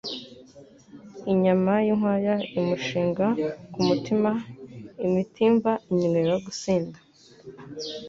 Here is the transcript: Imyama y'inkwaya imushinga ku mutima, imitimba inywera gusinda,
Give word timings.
Imyama 1.31 1.73
y'inkwaya 1.85 2.35
imushinga 2.59 3.25
ku 3.73 3.79
mutima, 3.87 4.31
imitimba 5.05 5.71
inywera 5.91 6.35
gusinda, 6.45 6.97